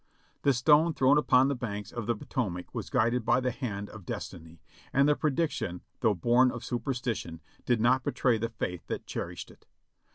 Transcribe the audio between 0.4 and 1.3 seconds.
The stone thrown